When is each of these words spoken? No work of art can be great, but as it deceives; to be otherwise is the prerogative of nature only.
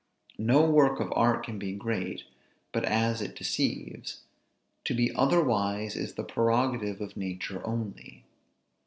No 0.39 0.67
work 0.67 0.99
of 0.99 1.13
art 1.15 1.45
can 1.45 1.59
be 1.59 1.73
great, 1.73 2.23
but 2.71 2.83
as 2.83 3.21
it 3.21 3.35
deceives; 3.35 4.21
to 4.85 4.95
be 4.95 5.13
otherwise 5.13 5.95
is 5.95 6.15
the 6.15 6.23
prerogative 6.23 7.01
of 7.01 7.15
nature 7.15 7.61
only. 7.67 8.23